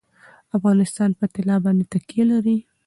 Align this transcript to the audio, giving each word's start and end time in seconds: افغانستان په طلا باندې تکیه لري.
افغانستان 0.57 1.09
په 1.19 1.25
طلا 1.33 1.55
باندې 1.65 1.83
تکیه 1.93 2.23
لري. 2.31 2.57